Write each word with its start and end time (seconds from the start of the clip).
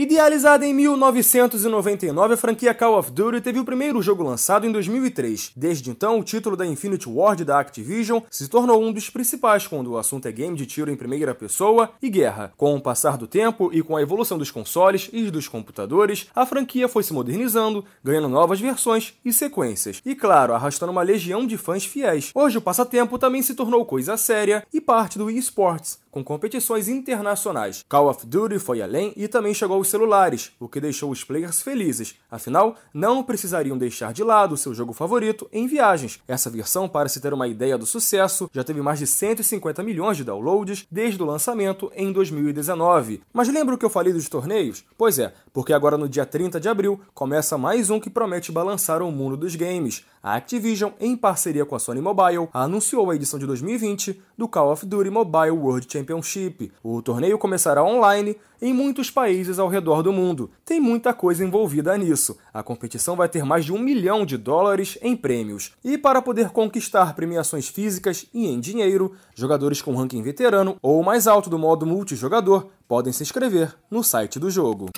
Idealizada 0.00 0.64
em 0.64 0.72
1999, 0.72 2.32
a 2.32 2.36
franquia 2.38 2.72
Call 2.72 2.98
of 2.98 3.10
Duty 3.10 3.42
teve 3.42 3.60
o 3.60 3.66
primeiro 3.66 4.00
jogo 4.00 4.22
lançado 4.22 4.66
em 4.66 4.72
2003. 4.72 5.52
Desde 5.54 5.90
então, 5.90 6.18
o 6.18 6.24
título 6.24 6.56
da 6.56 6.64
Infinity 6.64 7.06
Ward 7.06 7.44
da 7.44 7.60
Activision 7.60 8.22
se 8.30 8.48
tornou 8.48 8.82
um 8.82 8.94
dos 8.94 9.10
principais 9.10 9.66
quando 9.66 9.88
o 9.88 9.98
assunto 9.98 10.26
é 10.26 10.32
game 10.32 10.56
de 10.56 10.64
tiro 10.64 10.90
em 10.90 10.96
primeira 10.96 11.34
pessoa 11.34 11.90
e 12.00 12.08
guerra. 12.08 12.50
Com 12.56 12.74
o 12.74 12.80
passar 12.80 13.18
do 13.18 13.26
tempo 13.26 13.68
e 13.74 13.82
com 13.82 13.94
a 13.94 14.00
evolução 14.00 14.38
dos 14.38 14.50
consoles 14.50 15.10
e 15.12 15.30
dos 15.30 15.46
computadores, 15.46 16.28
a 16.34 16.46
franquia 16.46 16.88
foi 16.88 17.02
se 17.02 17.12
modernizando, 17.12 17.84
ganhando 18.02 18.30
novas 18.30 18.58
versões 18.58 19.12
e 19.22 19.34
sequências. 19.34 20.00
E 20.02 20.14
claro, 20.14 20.54
arrastando 20.54 20.92
uma 20.92 21.02
legião 21.02 21.46
de 21.46 21.58
fãs 21.58 21.84
fiéis. 21.84 22.30
Hoje 22.34 22.56
o 22.56 22.62
passatempo 22.62 23.18
também 23.18 23.42
se 23.42 23.52
tornou 23.52 23.84
coisa 23.84 24.16
séria 24.16 24.66
e 24.72 24.80
parte 24.80 25.18
do 25.18 25.30
eSports, 25.30 25.98
com 26.10 26.24
competições 26.24 26.88
internacionais. 26.88 27.84
Call 27.86 28.08
of 28.08 28.24
Duty 28.24 28.58
foi 28.58 28.80
além 28.80 29.12
e 29.14 29.28
também 29.28 29.52
chegou 29.52 29.76
aos 29.76 29.89
celulares, 29.90 30.52
o 30.58 30.68
que 30.68 30.80
deixou 30.80 31.10
os 31.10 31.22
players 31.22 31.60
felizes. 31.60 32.14
Afinal, 32.30 32.76
não 32.94 33.22
precisariam 33.22 33.76
deixar 33.76 34.12
de 34.12 34.22
lado 34.24 34.56
seu 34.56 34.72
jogo 34.72 34.92
favorito 34.92 35.48
em 35.52 35.66
viagens. 35.66 36.20
Essa 36.26 36.48
versão, 36.48 36.88
para 36.88 37.08
se 37.08 37.20
ter 37.20 37.34
uma 37.34 37.48
ideia 37.48 37.76
do 37.76 37.84
sucesso, 37.84 38.48
já 38.52 38.64
teve 38.64 38.80
mais 38.80 38.98
de 38.98 39.06
150 39.06 39.82
milhões 39.82 40.16
de 40.16 40.24
downloads 40.24 40.86
desde 40.90 41.22
o 41.22 41.26
lançamento 41.26 41.90
em 41.94 42.12
2019. 42.12 43.22
Mas 43.32 43.48
lembra 43.48 43.74
o 43.74 43.78
que 43.78 43.84
eu 43.84 43.90
falei 43.90 44.12
dos 44.12 44.28
torneios? 44.28 44.84
Pois 44.96 45.18
é, 45.18 45.34
porque 45.52 45.72
agora 45.72 45.98
no 45.98 46.08
dia 46.08 46.24
30 46.24 46.60
de 46.60 46.68
abril 46.68 47.00
começa 47.12 47.58
mais 47.58 47.90
um 47.90 48.00
que 48.00 48.08
promete 48.08 48.52
balançar 48.52 49.02
o 49.02 49.10
mundo 49.10 49.36
dos 49.36 49.56
games. 49.56 50.04
A 50.22 50.34
Activision, 50.34 50.92
em 51.00 51.16
parceria 51.16 51.64
com 51.64 51.74
a 51.74 51.78
Sony 51.78 52.00
Mobile, 52.00 52.48
anunciou 52.52 53.10
a 53.10 53.16
edição 53.16 53.38
de 53.38 53.46
2020 53.46 54.20
do 54.36 54.46
Call 54.46 54.70
of 54.70 54.84
Duty 54.84 55.08
Mobile 55.08 55.50
World 55.52 55.86
Championship. 55.90 56.70
O 56.82 57.00
torneio 57.00 57.38
começará 57.38 57.82
online 57.82 58.36
em 58.60 58.74
muitos 58.74 59.10
países 59.10 59.58
ao 59.58 59.68
redor 59.80 60.02
do 60.02 60.12
mundo. 60.12 60.50
Tem 60.64 60.78
muita 60.78 61.14
coisa 61.14 61.44
envolvida 61.44 61.96
nisso. 61.96 62.36
A 62.52 62.62
competição 62.62 63.16
vai 63.16 63.28
ter 63.28 63.44
mais 63.44 63.64
de 63.64 63.72
um 63.72 63.78
milhão 63.78 64.26
de 64.26 64.36
dólares 64.36 64.98
em 65.00 65.16
prêmios. 65.16 65.72
E 65.82 65.96
para 65.96 66.20
poder 66.20 66.50
conquistar 66.50 67.14
premiações 67.14 67.66
físicas 67.66 68.26
e 68.32 68.46
em 68.46 68.60
dinheiro, 68.60 69.14
jogadores 69.34 69.80
com 69.80 69.94
ranking 69.96 70.22
veterano 70.22 70.76
ou 70.82 71.02
mais 71.02 71.26
alto 71.26 71.48
do 71.48 71.58
modo 71.58 71.86
multijogador 71.86 72.66
podem 72.86 73.12
se 73.12 73.22
inscrever 73.22 73.74
no 73.90 74.04
site 74.04 74.38
do 74.38 74.50
jogo. 74.50 74.90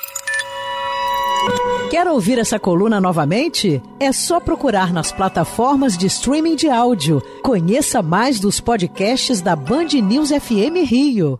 Quer 1.91 2.06
ouvir 2.06 2.39
essa 2.39 2.58
coluna 2.58 3.00
novamente? 3.00 3.83
É 4.00 4.12
só 4.12 4.41
procurar 4.41 4.92
nas 4.92 5.12
plataformas 5.12 5.96
de 5.96 6.06
streaming 6.06 6.56
de 6.56 6.69
áudio. 6.69 7.22
Conheça 7.42 8.00
mais 8.00 8.41
dos 8.41 8.61
podcasts 8.61 9.41
da 9.41 9.55
Band 9.55 9.89
News 10.02 10.30
FM 10.30 10.89
Rio. 10.89 11.39